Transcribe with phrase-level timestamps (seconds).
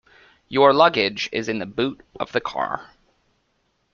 [0.47, 2.89] Your luggage is in the boot of the car.